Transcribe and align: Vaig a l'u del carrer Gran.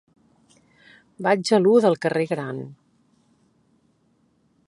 Vaig 1.27 1.51
a 1.57 1.59
l'u 1.65 1.75
del 1.85 1.99
carrer 2.07 2.25
Gran. 2.33 2.63